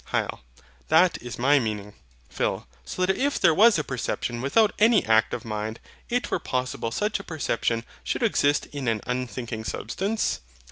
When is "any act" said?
4.79-5.31